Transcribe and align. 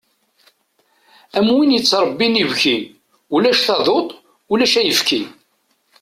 Am 1.37 1.47
win 1.55 1.71
yettrebbin 1.75 2.39
ibki, 2.43 2.77
ulac 3.35 3.57
taduṭ 3.67 4.09
ulac 4.51 4.73
ayefki. 4.81 5.21